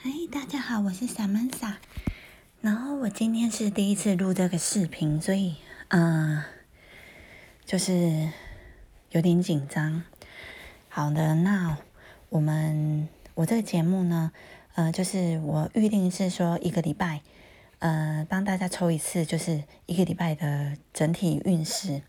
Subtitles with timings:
[0.00, 1.74] 嗨，大家好，我是 Samantha。
[2.60, 5.56] 然后我今天是第一次录这个视频，所以
[5.88, 6.40] 嗯，
[7.64, 8.30] 就是
[9.10, 10.04] 有点紧张。
[10.88, 11.76] 好的，那
[12.28, 14.30] 我们我这个节目呢，
[14.76, 17.22] 呃，就是我预定是说一个礼拜，
[17.80, 22.02] 呃，帮大家抽一次，就是一个礼拜的整体运势。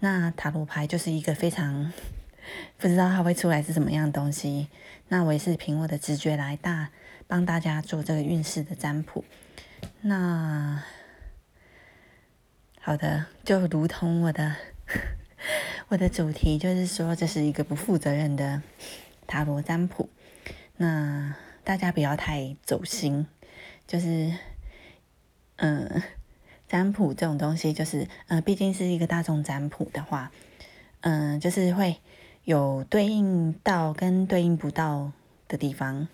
[0.00, 1.90] 那塔罗牌就是一个非常
[2.76, 4.68] 不知道它会出来是什么样的东西。
[5.08, 6.90] 那我也是凭我的直觉来大
[7.26, 9.24] 帮大家做这个运势的占卜。
[10.00, 10.82] 那
[12.80, 14.56] 好的，就如同我的
[15.88, 18.62] 我的主题就是说，这是一个不负责任的
[19.26, 20.08] 塔罗占卜。
[20.76, 23.26] 那大家不要太走心，
[23.86, 24.32] 就是
[25.56, 26.02] 嗯。
[26.68, 30.32] 占卜这种东西，就是呃，毕竟是一个大众占卜的话，
[31.02, 32.00] 嗯，就是会
[32.42, 35.12] 有对应到跟对应不到
[35.46, 36.08] 的地方，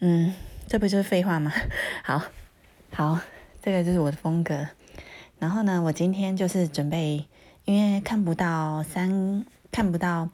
[0.00, 0.34] 嗯，
[0.66, 1.52] 这不就是废话吗？
[2.02, 2.22] 好，
[2.92, 3.20] 好，
[3.62, 4.68] 这个就是我的风格。
[5.38, 7.26] 然后呢，我今天就是准备，
[7.64, 10.28] 因为看不到三，看不到，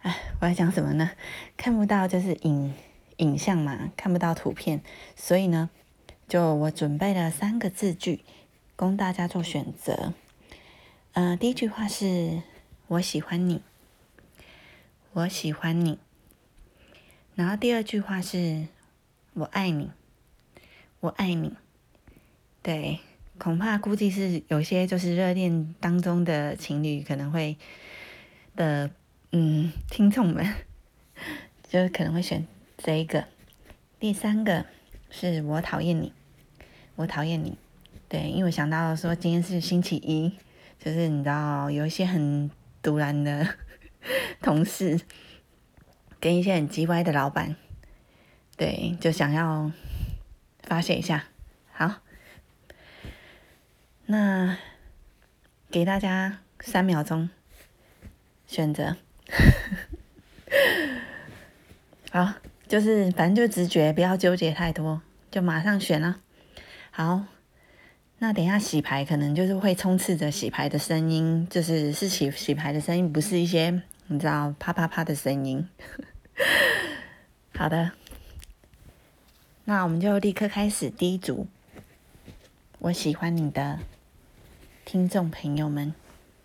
[0.00, 1.10] 哎，我要讲什么呢？
[1.56, 2.74] 看不到就是影
[3.16, 4.80] 影像嘛，看不到图片，
[5.16, 5.68] 所以呢。
[6.28, 8.24] 就我准备了三个字句，
[8.76, 10.12] 供大家做选择。
[11.12, 12.42] 呃，第一句话是
[12.86, 13.62] “我喜欢你”，
[15.12, 15.98] 我喜欢你。
[17.34, 18.66] 然后第二句话是
[19.34, 19.90] “我爱你”，
[21.00, 21.54] 我爱你。
[22.62, 23.00] 对，
[23.38, 27.56] 恐怕估计是有些就是热恋当中的情侣可能会
[28.54, 28.90] 的，
[29.32, 30.54] 嗯，听众们
[31.68, 33.24] 就可能会选这一个。
[33.98, 34.66] 第三个
[35.10, 36.12] 是我讨厌你。
[36.96, 37.56] 我讨厌你，
[38.10, 40.30] 对，因为我想到说今天是星期一，
[40.78, 42.50] 就是你知道有一些很
[42.82, 43.54] 突然的
[44.42, 45.00] 同事，
[46.20, 47.56] 跟一些很叽歪的老板，
[48.56, 49.72] 对，就想要
[50.62, 51.24] 发泄一下。
[51.72, 51.94] 好，
[54.04, 54.58] 那
[55.70, 57.30] 给大家三秒钟
[58.46, 58.96] 选择，
[62.10, 62.34] 好，
[62.68, 65.00] 就是反正就直觉，不要纠结太多，
[65.30, 66.20] 就马上选了。
[66.90, 67.24] 好，
[68.18, 73.80] 那等一下洗牌可能就是会充斥着洗牌的声音，就是是洗洗牌的声音，不是一些
[74.12, 75.68] 你知道啪啪啪的声音。
[77.54, 77.92] 好的，
[79.66, 81.46] 那我们就立刻开始第一组。
[82.80, 83.78] 我喜欢你的
[84.84, 85.94] 听众朋友们，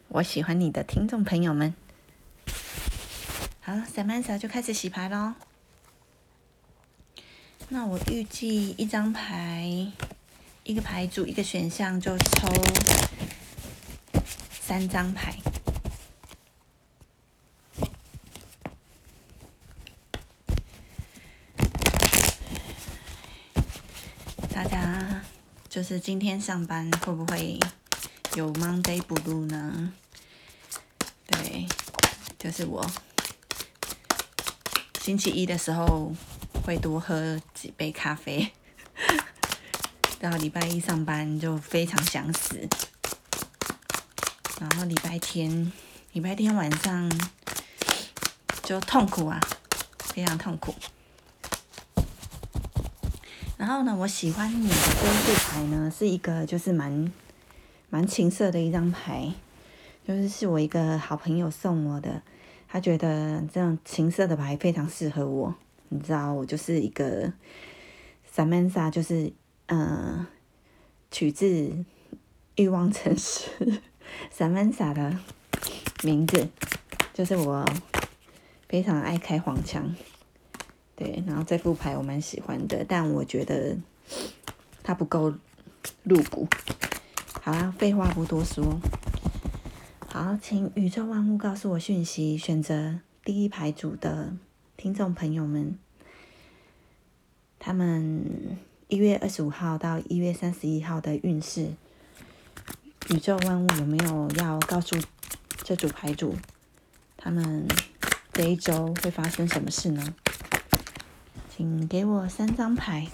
[0.10, 1.74] 我喜欢你的听众朋友们。
[3.62, 5.34] 好，Samanta 就开始洗牌喽。
[7.70, 9.92] 那我预计一张牌。
[10.64, 12.48] 一个牌组，一个选项就抽
[14.52, 15.36] 三张牌。
[24.52, 25.22] 大家
[25.76, 27.60] 就是今天上班会不会
[28.36, 29.92] 有 Monday Blue 呢？
[31.28, 31.68] 对，
[32.40, 32.90] 就是我
[35.02, 36.14] 星期一的时候
[36.64, 38.54] 会多喝几杯咖啡。
[40.18, 42.70] 到礼拜一上班就非常想死，
[44.62, 45.74] 然后礼拜天，
[46.14, 47.12] 礼拜天晚上
[48.64, 49.42] 就痛苦啊，
[50.00, 50.74] 非常痛苦。
[53.66, 57.12] 然后呢，我喜欢你的这一副牌呢，是一个就是蛮
[57.90, 59.34] 蛮情色的一张牌，
[60.08, 62.22] 就是是我一个好朋友送我的，
[62.68, 65.56] 他觉得这种情色的牌非常适合我。
[65.90, 67.34] 你知道，我就是一个
[68.32, 69.34] 萨曼莎就是。
[69.68, 70.28] 嗯，
[71.10, 71.48] 取自
[72.58, 73.50] 《欲望城市》
[74.30, 75.18] 萨曼莎的
[76.04, 76.48] 名字，
[77.16, 77.66] 就是我
[78.70, 79.96] 非常爱开黄腔。
[80.96, 83.78] 对，然后这副牌我蛮喜欢的，但我觉得
[84.84, 85.34] 它不够
[86.04, 86.48] 露骨。
[87.42, 88.80] 好啦，废话不多说，
[90.08, 94.34] 好，请宇宙万物告诉我讯息，选择第一排组的
[94.78, 95.78] 听众朋友们，
[97.60, 98.58] 他们。
[98.88, 101.74] 一月二十五号到一月三十一号的运势，
[103.10, 104.96] 宇宙万物有没有要告诉
[105.64, 106.36] 这组牌组，
[107.18, 107.68] 他们
[108.32, 110.14] 这一周会发生什么事呢？
[111.56, 113.08] 请给我三张牌。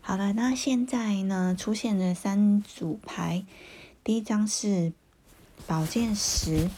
[0.00, 3.44] 好了，那现在呢，出现了三组牌，
[4.04, 4.92] 第一张是。
[5.64, 6.68] 宝剑十，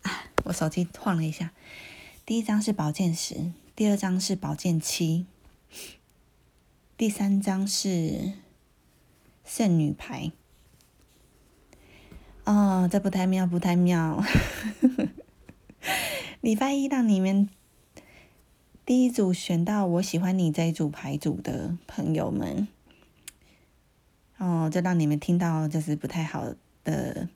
[0.00, 1.52] 啊，我手机晃了一下。
[2.24, 5.26] 第一张是宝剑十，第二张是宝剑七，
[6.96, 8.32] 第三张是
[9.46, 10.32] 圣女牌。
[12.44, 14.22] 哦，这不太妙，不太妙。
[16.42, 17.48] 礼拜一让你们
[18.84, 22.68] 第一组选到我喜欢你这一组牌组的朋友们，
[24.36, 26.54] 哦，就让你们听到就是不太好
[26.84, 27.28] 的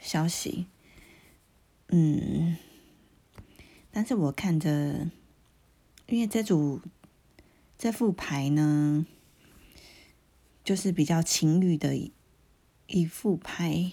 [0.00, 0.66] 消息。
[1.90, 2.56] 嗯，
[3.92, 5.10] 但是我看着，
[6.08, 6.80] 因为这组
[7.78, 9.06] 这副牌呢，
[10.70, 12.12] 就是比较情侣的一
[12.86, 13.90] 一副牌。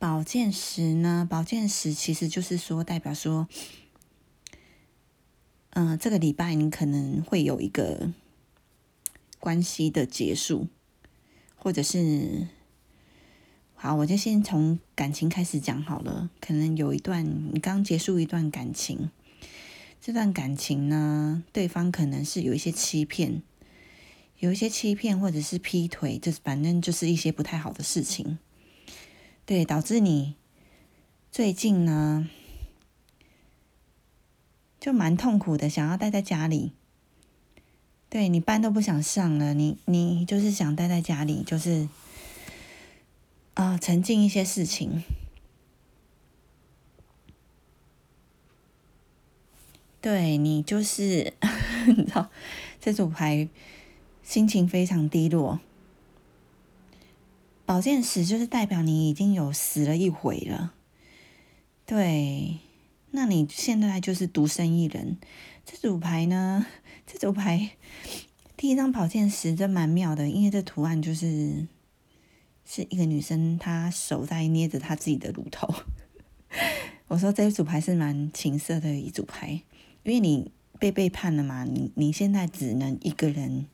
[0.00, 1.24] 宝剑十呢？
[1.30, 3.46] 宝剑十其实就是说，代表说，
[5.70, 8.10] 嗯，这个礼拜你可能会有一个
[9.38, 10.66] 关系的结束，
[11.54, 12.48] 或者是，
[13.76, 16.30] 好，我就先从感情开始讲好了。
[16.40, 17.24] 可能有一段
[17.54, 19.12] 你刚结束一段感情，
[20.06, 23.40] 这段感情呢，对方可能是有一些欺骗，
[24.38, 28.38] 有一些欺骗，或者是劈腿，就是反正就是一些不太好的事情。
[29.46, 30.34] 对，导致你
[31.32, 32.28] 最近呢，
[34.78, 36.72] 就蛮痛苦的，想要待在家里。
[38.10, 41.88] 对你班都不想上了，你你就是想待在家里，就是
[43.54, 45.02] 啊，沉浸一些事情。
[50.04, 51.32] 对你就是，
[51.88, 52.30] 你知道，
[52.78, 53.48] 这组牌
[54.22, 55.60] 心情非常低落。
[57.64, 60.74] 宝剑十就是代表你已经有死了一回了，
[61.86, 62.58] 对，
[63.12, 65.16] 那你现在就是独身一人。
[65.64, 66.66] 这组牌呢，
[67.06, 67.70] 这组牌
[68.58, 71.66] 第一张宝剑十真蛮妙的，因为这图案就是
[72.66, 75.74] 是一个女生，她手在捏着她自己的乳头。
[77.08, 79.62] 我说这组牌是蛮情色的一组牌，
[80.04, 83.66] 因为你被背叛了嘛，你你现在只能一个人，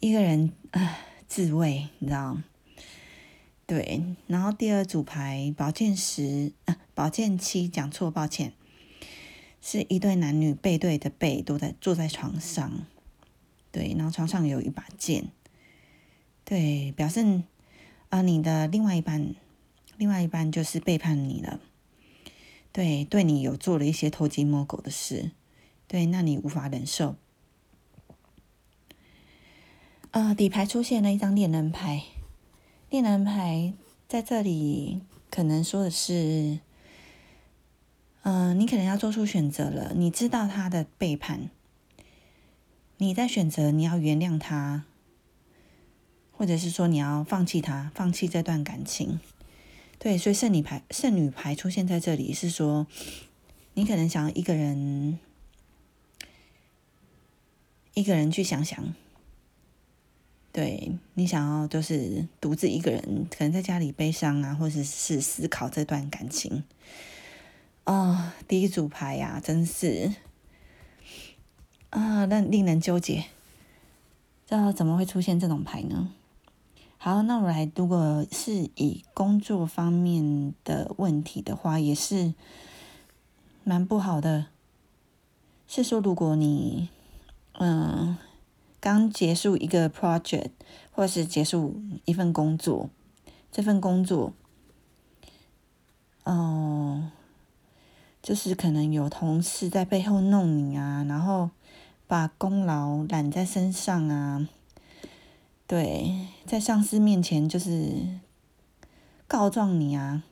[0.00, 0.98] 一个人啊
[1.28, 2.38] 自慰，你知道。
[3.64, 8.52] 对，然后第二组牌宝剑十，啊，宝剑七，讲错，抱歉，
[9.62, 12.86] 是一对男女背对的背，都在坐在床上，
[13.70, 15.28] 对，然后床上有一把剑，
[16.44, 17.42] 对，表示
[18.10, 19.34] 啊，你的另外一半，
[19.96, 21.58] 另外一半就是背叛你了，
[22.72, 25.32] 对，对你有做了一些偷鸡摸狗的事，
[25.86, 27.16] 对，那你无法忍受。
[30.10, 32.02] 啊，底牌出现了一张恋人牌。
[32.88, 33.72] 恋人牌
[34.08, 36.60] 在这里可能说的是，
[38.22, 39.92] 嗯，你可能要做出选择了。
[39.94, 41.50] 你知道他的背叛，
[42.98, 44.84] 你在选择你要原谅他，
[46.30, 49.20] 或者是说你要放弃他，放弃这段感情。
[50.02, 52.88] 对，所以圣女牌、圣女牌出现在这里是说，
[53.74, 55.20] 你可能想要一个人，
[57.94, 58.94] 一个人去想想。
[60.50, 66.64] 对你想要就是独自一个人，可能在家里悲伤啊，或者是思考这段感情。
[67.84, 70.12] 啊，第一组牌呀，真是
[71.90, 73.26] 啊，让令人纠结。
[74.48, 76.12] 这怎么会出现这种牌呢？
[77.04, 82.32] 好，那我来，如果是以工作方面的问题的话，也是
[83.64, 84.46] 蛮不好的。
[85.66, 86.88] 是说，如果你
[87.54, 88.16] 嗯。
[88.78, 90.50] 刚结束一个 project，
[90.92, 92.88] 或是结束一份工作，
[93.50, 94.32] 这份工作，
[96.22, 97.10] 哦，
[98.22, 101.50] 就是可能有同事在背后弄你啊，然后
[102.06, 104.48] 把功劳揽在身上啊，
[105.72, 108.20] 对，在上司面前就是
[109.26, 110.22] 告状你啊，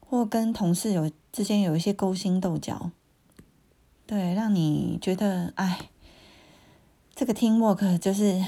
[0.00, 2.90] 或跟同事有之间有一些勾心斗角，
[4.06, 5.90] 对，让你觉得哎。
[7.14, 8.42] 这个 team work 就是，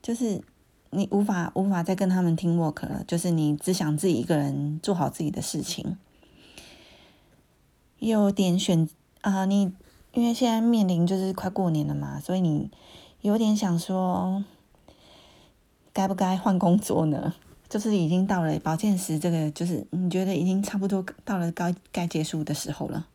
[0.00, 0.40] 就是
[0.90, 5.98] 你无法无法再跟他们 team work 了，就是你只想自己一个人做好自己的事情，
[7.98, 8.88] 有点选
[9.22, 9.74] 啊，你
[10.16, 12.70] 因为现在面临就是快过年了嘛，所以你
[13.20, 14.42] 有点想说，
[15.92, 17.34] 该不该换工作呢？
[17.68, 23.06] 就是已经到了保健时，这个就是你觉得已经差不多到了该该结束的时候了。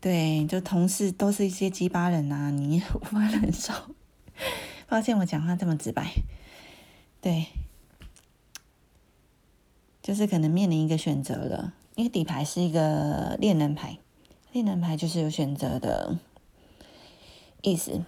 [0.00, 3.74] 对，就同事都是一些鸡巴人呐，你 无法忍受。
[4.88, 6.14] 抱歉，我讲话这么直白。
[7.20, 7.48] 对，
[10.02, 13.98] 就是可能面临一个选择了，因为底牌是一个恋人牌，
[14.54, 16.16] 恋人牌就是有选择的
[17.60, 18.04] 意思。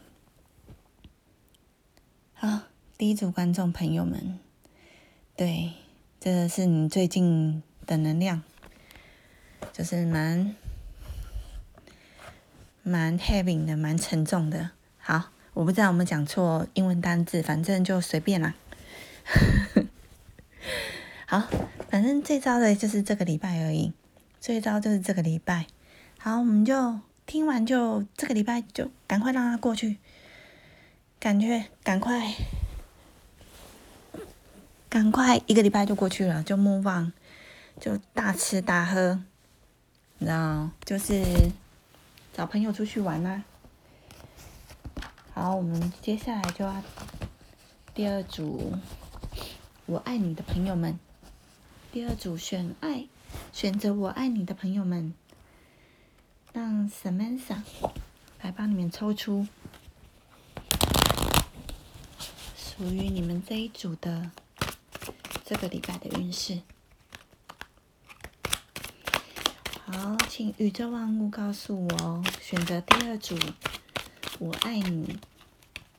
[2.35, 2.61] 好，
[2.97, 4.38] 第一组观众朋友们，
[5.35, 5.73] 对，
[6.21, 8.45] 这是你最近的能量，
[9.73, 10.55] 就是蛮。
[12.85, 14.71] 蛮 heavy 的，蛮沉重的。
[14.99, 18.55] 好，我不知道我们讲错英文单字，反正就随便啦。
[21.26, 21.49] 好，
[21.91, 23.93] 反正最糟的就是这个礼拜而已，
[24.41, 25.67] 最糟就是这个礼拜。
[26.18, 29.99] 好，我们就听完就这个礼拜就赶快让它过去，
[31.20, 32.35] 感觉赶快，
[34.88, 37.12] 赶快一个礼拜就过去了，就 move on，
[37.80, 39.20] 就大吃大喝，
[40.18, 41.23] 然后，就是
[42.32, 43.44] 找朋友出去玩啦。
[45.32, 46.82] 好，我们接下来就要
[47.94, 48.73] 第二组，
[49.85, 50.99] 我爱你的朋友们。
[51.92, 53.06] 第二组选爱，
[53.52, 55.14] 选择我爱你的朋友们。
[56.57, 57.59] 让 Samantha
[58.41, 59.47] 来帮你们抽出
[62.57, 64.31] 属于你们这一组的
[65.45, 66.63] 这个礼拜的运势。
[69.85, 73.39] 好，请宇宙万物告诉我，选择第二组，
[74.39, 75.19] 我爱你，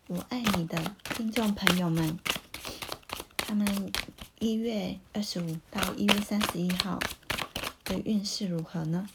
[0.08, 2.18] 我爱你的听众朋友们，
[3.38, 3.94] 他们
[4.40, 6.98] 一月二十五到一月三十一号
[7.84, 9.08] 的运势如何呢？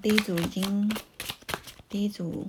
[0.00, 0.96] 第一组已经，
[1.88, 2.48] 第一组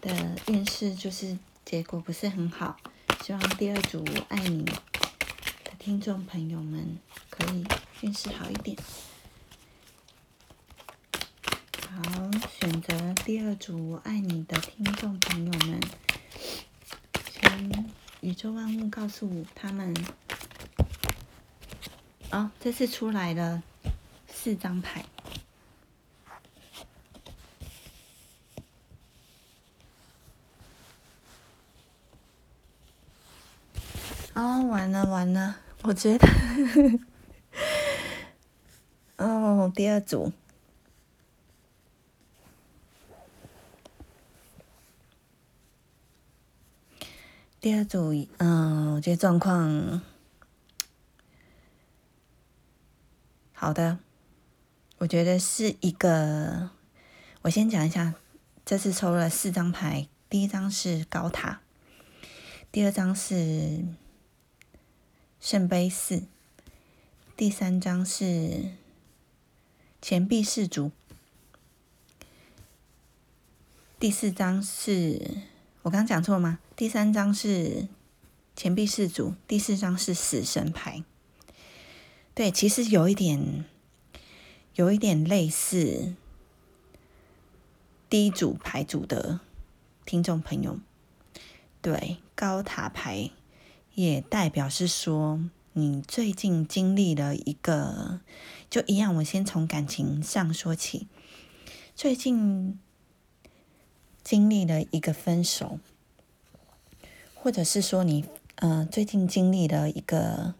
[0.00, 2.76] 的运势就是结果不是很好，
[3.22, 6.98] 希望第二组爱你的听众朋友们
[7.28, 7.64] 可以
[8.00, 8.76] 运势好一点。
[11.90, 15.80] 好，选择第二组我爱你的听众朋友们，
[17.30, 19.94] 请宇宙万物告诉他们，
[22.30, 23.62] 哦，这次出来了。
[24.42, 25.04] 四张牌，
[34.32, 36.26] 哦，完了完了，我觉得，
[39.18, 40.32] 哦，第二组，
[47.60, 50.00] 第二组，嗯，我觉得状况
[53.52, 53.98] 好的。
[55.00, 56.68] 我觉得是一个，
[57.40, 58.12] 我先讲一下，
[58.66, 61.62] 这次抽了四张牌，第一张是高塔，
[62.70, 63.82] 第二张是
[65.40, 66.24] 圣杯四，
[67.34, 68.72] 第三张是
[70.02, 70.92] 钱币四主，
[73.98, 75.38] 第四张是
[75.80, 76.58] 我刚讲错了吗？
[76.76, 77.88] 第三张是
[78.54, 81.02] 钱币四主，第四张是死神牌。
[82.34, 83.64] 对，其实有一点。
[84.76, 86.14] 有一点类似
[88.08, 89.40] 第一组牌组的
[90.06, 90.78] 听众朋友，
[91.82, 93.30] 对高塔牌
[93.94, 95.40] 也代表是说，
[95.72, 98.20] 你最近经历了一个，
[98.70, 99.14] 就一样。
[99.16, 101.08] 我先从感情上说起，
[101.94, 102.78] 最近
[104.22, 105.80] 经历了一个分手，
[107.34, 108.24] 或者是说你，
[108.54, 110.54] 呃，最近经历了一个。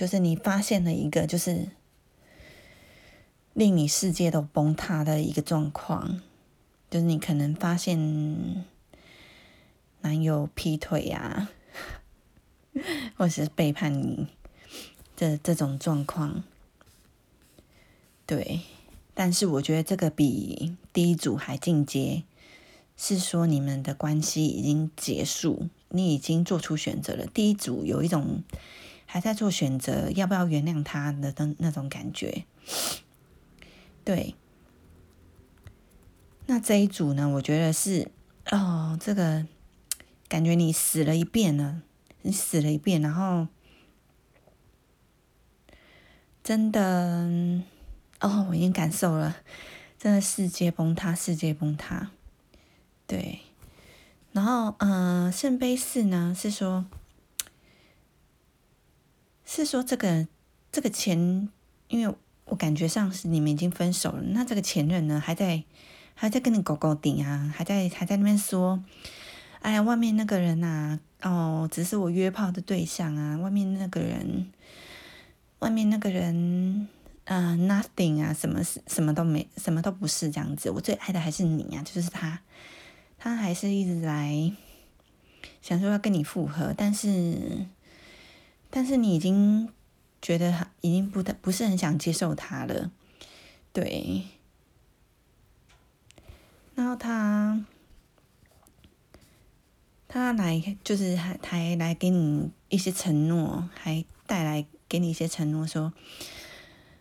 [0.00, 1.68] 就是你发现了一个，就是
[3.52, 6.22] 令你世界都崩塌的一个状况，
[6.88, 8.64] 就是你可能发现
[10.00, 11.50] 男友劈腿呀，
[13.14, 14.26] 或者是背叛你
[15.14, 16.44] 这这种状况。
[18.24, 18.60] 对，
[19.12, 22.22] 但是我觉得这个比第一组还进阶，
[22.96, 27.26] 是说你们的关系已经结束，你已经做出选择了。
[27.26, 28.42] 第一组有一种。
[29.12, 32.44] 还在做选择，要不要原谅他的那那种感觉？
[34.04, 34.36] 对，
[36.46, 37.28] 那这一组呢？
[37.28, 38.08] 我觉得是
[38.52, 39.44] 哦，这个
[40.28, 41.82] 感觉你死了一遍了，
[42.22, 43.48] 你死了一遍，然后
[46.44, 47.28] 真的
[48.20, 49.38] 哦，我已经感受了，
[49.98, 52.12] 真的世界崩塌，世界崩塌。
[53.08, 53.40] 对，
[54.30, 56.86] 然后嗯，圣杯四呢是说。
[59.52, 60.28] 是说这个
[60.70, 61.48] 这个前，
[61.88, 62.14] 因为
[62.44, 65.64] 我感觉上是你们已经分手了，那这个前任呢还在
[66.14, 68.80] 还在跟你搞搞顶啊，还在还在那边说，
[69.58, 74.46] 哎呀，外面那个人呐，哦，只是我约炮的对象啊，外面那个人，
[75.58, 76.86] 外面那个人，
[77.24, 82.38] 呃，nothing 啊，什么什么都没，什么都不是这样子，我最爱的还是你啊，就是他，
[83.18, 84.52] 他还是一直来
[85.60, 87.66] 想说要跟你复合，但是。
[88.70, 89.68] 但是你已经
[90.22, 92.90] 觉得已经不太不是很想接受他了，
[93.72, 94.22] 对。
[96.76, 97.62] 然后他
[100.08, 105.92] 他来就是还还来给你一些承诺，还带来给你一些承诺，说，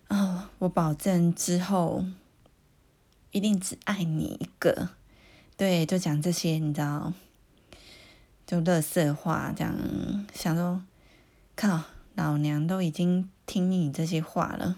[0.10, 2.04] 哦，我保证之后
[3.32, 4.90] 一定只爱你一个，
[5.56, 7.14] 对，就讲这些，你知道，
[8.46, 9.76] 就乐色话，这样
[10.34, 10.84] 想说，
[11.60, 11.84] 靠，
[12.16, 14.78] 老娘都已经听你这些话了，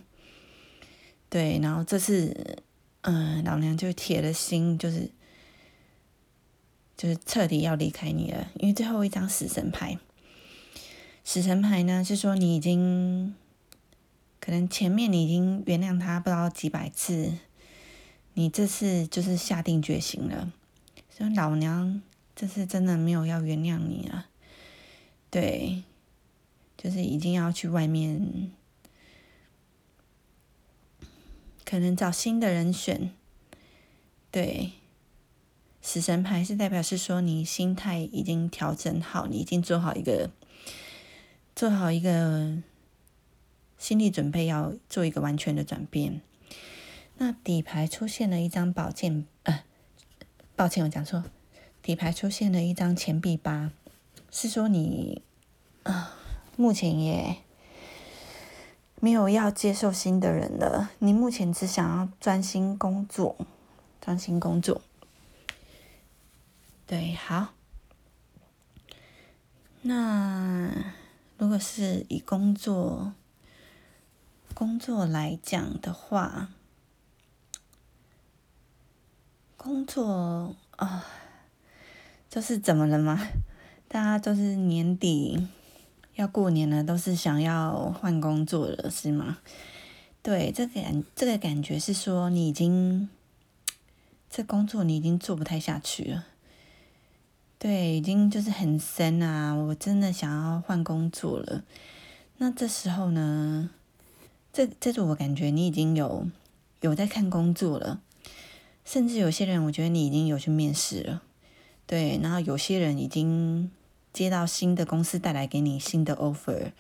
[1.30, 2.64] 对，然后这次，
[3.02, 5.12] 嗯，老娘就铁了心，就是。
[6.98, 9.98] 就是彻底要离开你了，因为最后一张死神牌，
[11.24, 13.34] 死神牌呢是说你已经
[14.40, 17.40] 可能前面你已经原谅他不知道几百次，
[18.36, 20.52] 你这次就是下定决心了，
[21.10, 22.04] 说老娘
[22.36, 24.28] 这次真的没有要原谅你了，
[25.32, 25.82] 对，
[26.82, 28.52] 就是已经要去外面，
[31.64, 33.12] 可能找新的人选，
[34.32, 34.72] 对。
[35.84, 40.30] 死神牌是代表是说你心态已经调整好，你已经做好一个
[41.56, 42.62] 做好一个
[43.80, 46.22] 心理准备，要做一个完全的转变。
[47.18, 49.64] 那底牌出现了一张宝剑，呃，
[50.56, 51.24] 抱歉，我讲错，
[51.82, 53.72] 底牌出现了一张钱币八，
[54.30, 55.24] 是说你
[55.82, 56.16] 啊，
[56.56, 57.38] 目前也
[59.00, 63.36] 没有要接受新的人了，你目前只想要专心工作，
[64.00, 64.82] 专心工作。
[66.86, 67.54] 对，好。
[69.84, 70.70] 那
[71.38, 73.14] 如果是以工作
[74.54, 76.50] 工作来讲的话，
[79.58, 81.06] 工作啊，
[82.30, 83.28] 就是怎么了吗？
[83.88, 85.48] 大家都是年底
[86.16, 89.40] 要过年了，都是想要换工作了，是吗？
[90.22, 93.10] 对，这个感这个感觉是说，你已经
[94.30, 96.26] 这工作你已经做不太下去了。
[97.58, 99.54] 对，已经就是很深啊！
[99.54, 101.64] 我真的想要换工作了。
[102.38, 103.70] 那这时候呢，
[104.52, 106.28] 这这是我感觉你已经有
[106.82, 108.02] 有在看工作了，
[108.84, 111.22] 甚至有些人我觉得你已经有去面试了。
[111.86, 113.70] 对，然后有些人已经
[114.14, 116.72] 接到新的公司带来给你新的 offer。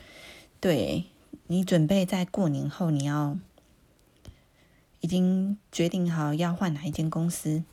[0.60, 1.06] 对
[1.48, 3.38] 你准备在过年后你要
[5.00, 7.64] 已经决定好要换哪一间公司。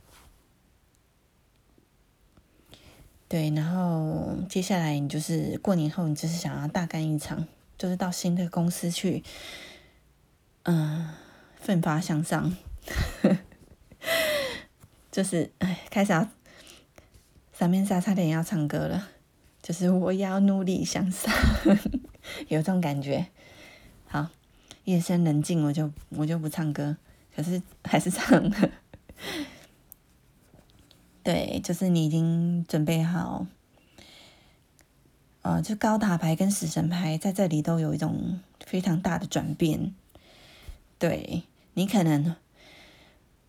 [3.28, 9.22] 对，然后接下来你就是过年后，你就是想要大干一场，就是到新的公司去，
[10.62, 11.14] 嗯，
[11.56, 12.56] 奋发向上，
[15.12, 16.26] 就是哎，开始要
[17.52, 19.08] 三面沙差点要唱歌了，
[19.68, 21.30] 就是我要努力向上，
[22.48, 23.26] 有这种感觉。
[24.06, 24.26] 好，
[24.84, 26.96] 夜深人静，我就我就不唱歌，
[27.36, 28.70] 可是还是唱了。
[31.22, 33.46] 对，就是你已经准备好，
[35.42, 39.94] 呃，就高塔牌跟死神牌在这里都有一种非常大的转变。
[40.98, 41.42] 对
[41.74, 42.34] 你可能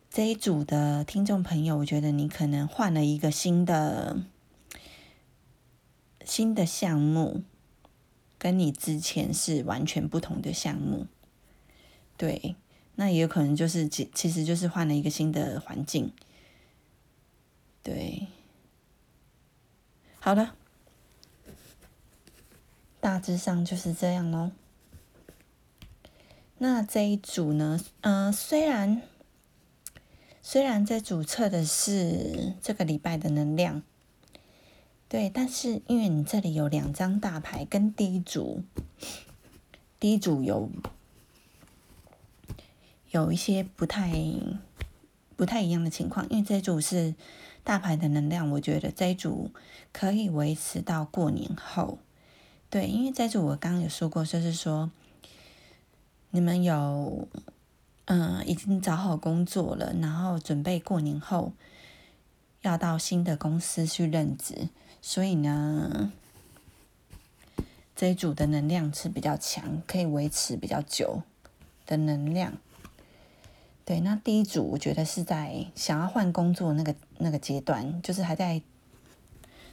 [0.09, 4.17] 这一组的听众朋友，我觉得你可能换了一个新的
[6.25, 7.43] 新的项目，
[8.37, 11.07] 跟你之前是完全不同的项目。
[12.17, 12.55] 对，
[12.95, 16.11] 那也有可能就是其其实就是换了一个新的环境。
[17.81, 18.27] 对，
[20.19, 20.53] 好了，
[22.99, 24.51] 大致上就是这样喽。
[26.57, 27.79] 那这一组呢？
[28.01, 29.01] 嗯，虽然
[30.41, 33.81] 虽然在主测的是这个礼拜的能量，
[35.09, 38.63] 对，但是因为你这里有两张大牌，跟第一组
[39.99, 40.69] 第一组有
[43.11, 44.13] 有一些不太
[45.35, 47.15] 不太一样的情况，因为这组是。
[47.61, 49.51] 大牌的能量，我觉得这一组
[49.91, 51.99] 可以维持到过年后。
[52.69, 54.89] 对，因为这组我刚刚有说过，就是说
[56.31, 57.27] 你们有
[58.05, 61.51] 嗯已经找好工作了，然后准备过年后
[62.61, 64.69] 要到新的公司去任职，
[65.01, 66.11] 所以呢
[67.95, 71.23] 这一组的能量是比较强，可以维持比较久
[71.85, 72.53] 的能量。
[73.83, 78.61] 对，那第一组我觉得是在想要换工作那个那个阶段，就是还在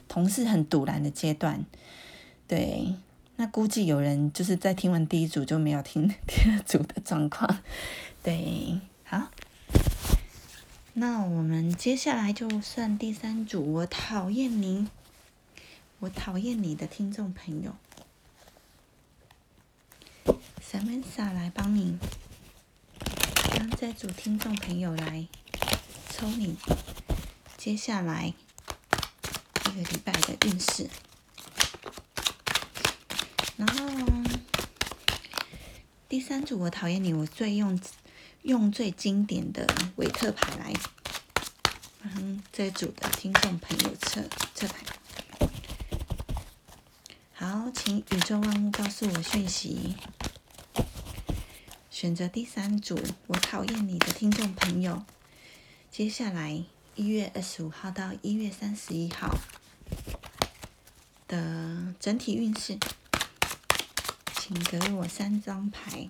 [0.07, 1.63] 同事很堵然的阶段。
[2.47, 2.95] 对，
[3.35, 7.59] 那估计有人就是在听完第一组就没有听 第二组的状况。
[8.23, 9.29] 对，好，
[10.93, 13.73] 那我们接下来就算第三组。
[13.73, 14.87] 我讨厌你，
[15.99, 17.75] 我讨厌你的听众朋友
[20.61, 21.97] ，Samantha 来帮你。
[23.57, 25.27] 让这组听众朋友来
[26.11, 26.55] 抽你
[27.57, 28.31] 接下来
[29.65, 30.87] 一个礼拜的运势。
[33.55, 33.89] 然后
[36.07, 37.79] 第三组我讨厌你，我最用
[38.43, 40.73] 用最经典的韦特牌来，
[42.03, 44.21] 嗯，这组的听众朋友测
[44.53, 44.83] 测牌。
[47.49, 49.95] 好，请宇宙万物告诉我讯息。
[51.89, 55.05] 选择第三组，我讨厌你的听众朋友。
[55.89, 56.61] 接下来
[56.95, 59.33] 一月二十五号到一月三十一号
[61.29, 62.77] 的整体运势，
[64.35, 66.09] 请给我三张牌，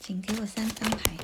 [0.00, 1.16] 请给我三张牌。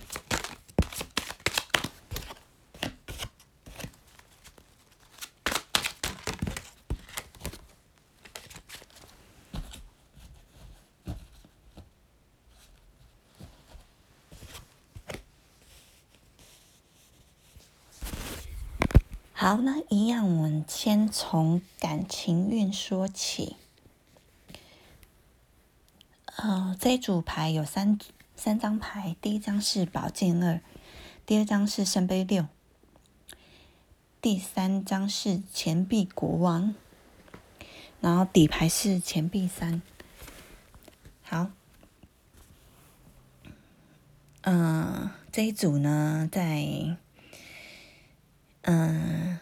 [19.45, 23.57] 好，那一样，我们先从感情运说起。
[26.37, 27.99] 呃，这组牌有三
[28.35, 30.63] 三张牌，第一张是宝剑二，
[31.27, 32.47] 第二张是圣杯六，
[34.23, 36.75] 第三张是钱币国王，
[38.01, 39.83] 然后底牌是钱币三。
[41.23, 41.51] 好，
[44.41, 46.97] 嗯，这一组呢，在。
[48.66, 49.38] 嗯，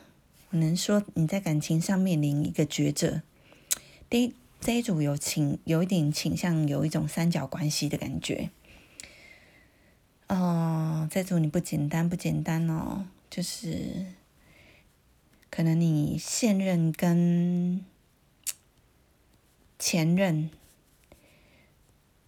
[0.51, 3.23] 我能说你在感情上面临一个抉择。
[4.11, 8.51] 第一，这一组有倾有一点倾向，有一种三角关系的感觉。
[10.29, 14.07] 哦，这组你不简单，不简单哦，就是
[15.51, 17.85] 可能你现任跟
[19.79, 20.51] 前任，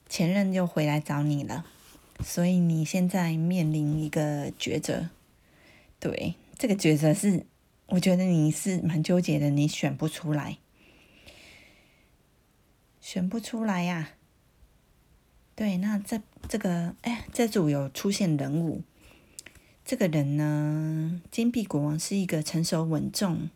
[0.08, 1.66] 前任又回来找你了，
[2.20, 5.08] 所以你现在面临一个抉择，
[5.98, 6.36] 对。
[6.64, 7.44] 这个抉择是，
[7.88, 10.56] 我觉得你是蛮纠结的，你选不出来，
[13.02, 14.12] 选不出来呀。
[15.54, 18.82] 对，那这这个，哎，这组有出现人物，
[19.84, 23.50] 这个人呢，金币国王是一个成熟稳重、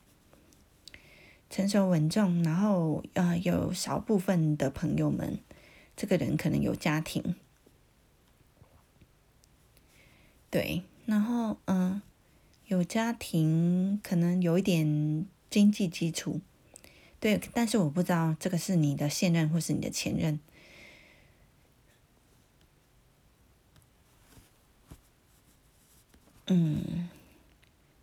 [1.48, 5.38] 成熟稳重，然后呃，有少部分的朋友们，
[5.96, 7.36] 这个人可能有家庭，
[10.50, 12.02] 对，然后嗯。
[12.68, 16.38] 有家庭，可能有一点经济基础，
[17.18, 20.38] 对，但是我不知道这个是你的现任或是你的前任。
[26.48, 27.08] 嗯，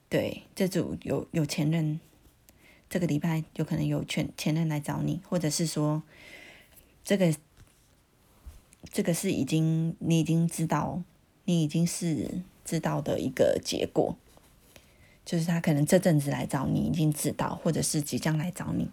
[0.09, 1.99] 对，这组有有前任，
[2.89, 6.01] 这个礼拜有可能有前前任来找你，或者是说，
[7.03, 7.35] 这个
[8.91, 11.03] 这个是已经你已经知道，
[11.43, 14.17] 你已经是知道的一个结果。
[15.25, 18.89] 就是他可能这阵子来找你，已经知道，或者是即将来找你。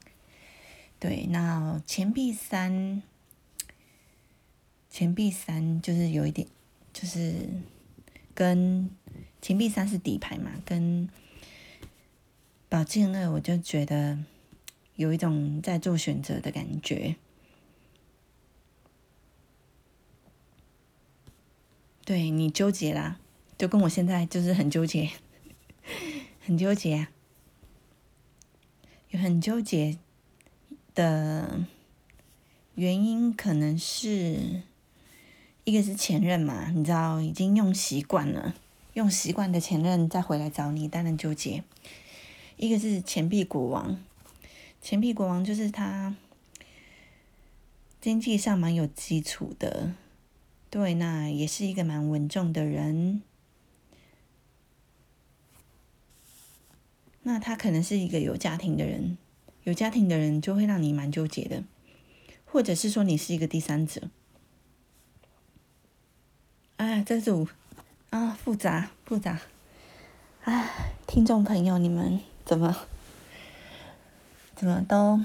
[0.98, 3.02] 对，那钱币三，
[4.88, 6.48] 钱币三就是有一点，
[6.92, 7.48] 就是
[8.34, 8.88] 跟
[9.42, 11.08] 钱币三是底牌嘛，跟
[12.68, 14.18] 宝剑二，我就觉得
[14.96, 17.16] 有一种在做选择的感觉。
[22.04, 23.18] 对你纠结啦，
[23.58, 25.10] 就跟我现在就是很纠结。
[26.52, 27.08] 很纠结，
[29.08, 29.96] 有很纠结
[30.94, 31.64] 的
[32.74, 34.60] 原因，可能是
[35.64, 38.54] 一个是前任嘛，你知道，已经用习惯了，
[38.92, 41.64] 用习惯的前任再回来找你，当然纠结。
[42.58, 43.98] 一个是钱币国王，
[44.82, 46.14] 钱币国王就是他
[47.98, 49.94] 经济上蛮有基础的，
[50.68, 53.22] 对，那也是一个蛮稳重的人。
[57.22, 59.16] 那他可能是一个有家庭的人，
[59.64, 61.62] 有家庭的人就会让你蛮纠结的，
[62.44, 64.08] 或者是说你是一个第三者。
[66.78, 67.46] 哎，这组
[68.10, 69.40] 啊复杂复杂，
[70.42, 72.76] 哎，听众朋友你们怎么
[74.56, 75.20] 怎么都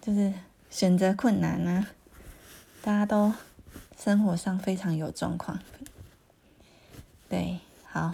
[0.00, 0.34] 就是
[0.70, 1.86] 选择困难呢？
[2.82, 3.32] 大家都
[3.96, 5.60] 生活上非常有状况，
[7.28, 8.12] 对，好。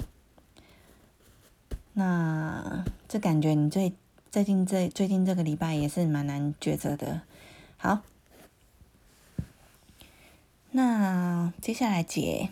[1.95, 3.93] 那这感觉你最
[4.31, 7.23] 最近这最近这个礼拜也是蛮难抉择的。
[7.77, 8.01] 好，
[10.71, 12.49] 那接下来解，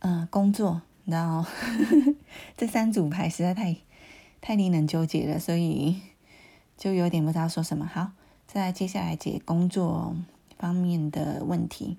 [0.00, 1.48] 嗯，工作，然后
[2.56, 3.76] 这三组牌实在太
[4.40, 6.00] 太令人纠结了，所以
[6.76, 7.86] 就有点不知道说什么。
[7.86, 8.10] 好，
[8.46, 10.16] 再来接下来解工作
[10.58, 11.96] 方面的问题。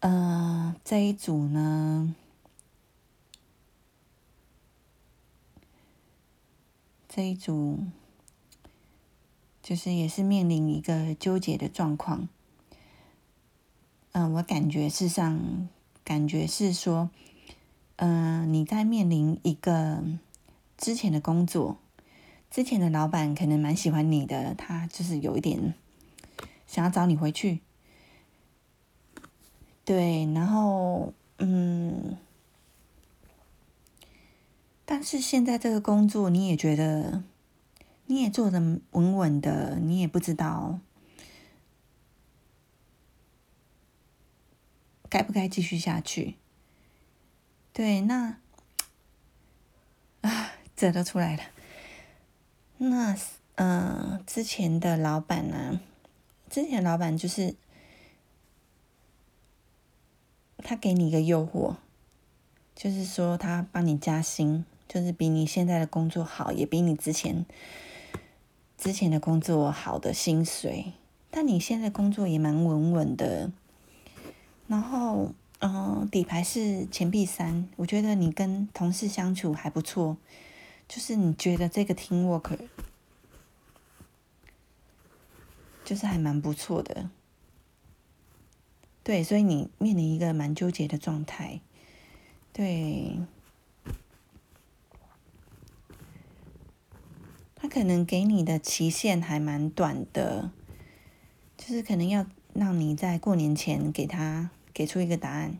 [0.00, 2.14] 呃，这一组呢，
[7.14, 7.78] 这一组
[9.62, 12.28] 就是也是面临一个纠结的状况。
[14.10, 15.68] 嗯，我感觉事实上，
[16.02, 17.10] 感觉是说，
[17.94, 20.02] 嗯，你在面临一个
[20.76, 21.78] 之前的工作，
[22.50, 25.72] 之前的老板可能蛮喜欢你的，他就是有一点
[26.66, 27.60] 想要找你回去。
[29.84, 32.16] 对，然后嗯，
[34.84, 37.22] 但是现在这个工作你也觉得，
[38.06, 38.58] 你也做的
[38.92, 40.80] 稳稳的，你也不知道。
[45.08, 46.36] 该不该继续下去？
[47.72, 48.38] 对，那
[50.22, 51.42] 啊，这都出来了。
[52.78, 53.16] 那
[53.56, 55.80] 嗯，之前的老板呢？
[56.50, 57.54] 之前老板就是
[60.58, 61.76] 他给你一个诱惑，
[62.74, 67.44] 就是说他帮你加薪，就是比你现在的工作好，也比你之前
[68.76, 70.92] 之前的工作好的薪水。
[71.30, 73.50] 但你现在工作也蛮稳稳的。
[74.66, 80.16] 然后，嗯，底牌是钱币三，我觉得你跟同事相处还不错，
[80.88, 82.58] 就是你觉得这个 team work
[85.84, 87.10] 就是还蛮不错的，
[89.02, 91.60] 对，所以你面临一个蛮纠结的状态，
[92.54, 93.18] 对，
[97.64, 100.50] 他可能给你的期限还蛮短的，
[101.56, 102.26] 就是可能要。
[102.52, 105.58] 让你在过年前给他给出一个答案。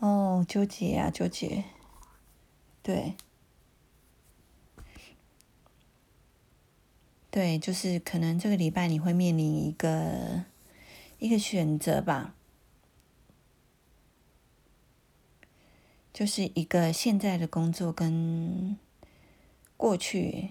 [0.00, 1.62] 哦，纠结啊，纠结。
[2.82, 3.14] 对，
[7.30, 10.44] 对，就是可能这个礼拜你会面临一个
[11.20, 12.34] 一个选择吧，
[16.12, 18.76] 就是一个现在的工作跟
[19.76, 20.50] 过去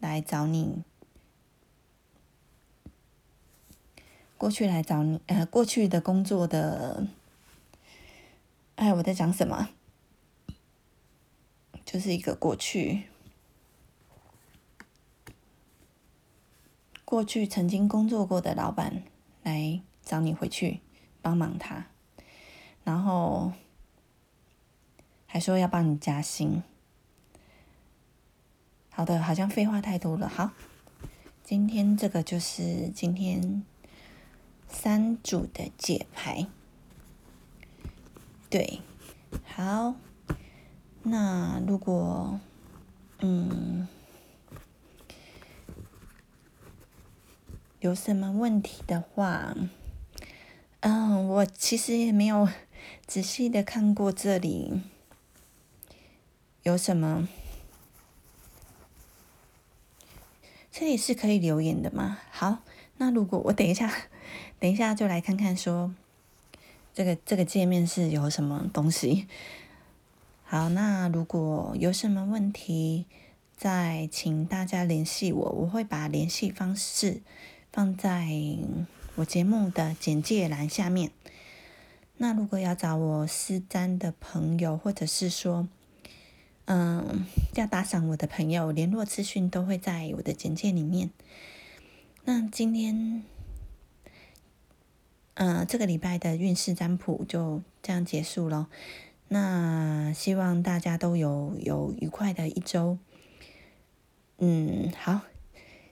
[0.00, 0.84] 来找你。
[4.36, 7.08] 过去来找你，呃，过去的工作的，
[8.76, 9.70] 哎，我在讲什么？
[11.84, 13.04] 就是一个过去，
[17.04, 19.02] 过去曾经工作过的老板
[19.42, 20.80] 来找你回去
[21.20, 21.86] 帮忙他，
[22.84, 23.52] 然后
[25.26, 26.62] 还说要帮你加薪。
[28.98, 30.28] 好的，好像废话太多了。
[30.28, 30.50] 好，
[31.44, 33.62] 今天这个就是今天。
[34.70, 36.46] 三组的解牌，
[38.50, 38.80] 对，
[39.46, 39.94] 好，
[41.04, 42.38] 那如果
[43.20, 43.88] 嗯
[47.80, 49.56] 有什么问题的话，
[50.80, 52.46] 嗯，我其实也没有
[53.06, 54.82] 仔细的看过这里
[56.62, 57.26] 有什么，
[60.78, 62.20] 这里是可以留言的吗？
[62.30, 62.58] 好，
[62.98, 63.92] 那如果我等一下。
[64.60, 65.92] 等一下，就来看看说，
[66.94, 69.26] 这个这个界面是有什么东西。
[70.44, 73.06] 好，那如果有什么问题，
[73.56, 77.22] 再请大家联系我，我会把联系方式
[77.72, 78.28] 放在
[79.16, 81.10] 我节目的简介栏下面。
[82.18, 85.66] 那如果要找我私占的朋友，或者是说，
[86.70, 91.10] 嗯，要打赏我的朋友，联络资讯都会在我的简介里面。
[92.24, 93.22] 那今天。
[95.40, 98.68] 嗯，这个礼拜的运势占卜就这样结束了。
[99.28, 102.98] 那希望大家都有有愉快的一周。
[104.38, 105.20] 嗯，好，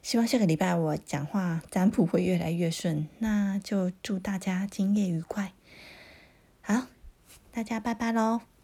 [0.03, 3.07] 希望下个礼拜我讲话占卜会越来越顺。
[3.21, 5.53] 那就祝大家今夜愉快。
[6.61, 6.89] 好，
[7.53, 8.56] 大家拜拜喽。